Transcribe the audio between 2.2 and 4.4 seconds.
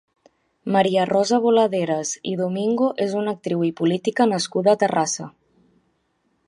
i Domingo és una actriu i política